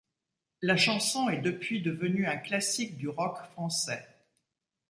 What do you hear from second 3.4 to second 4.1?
français.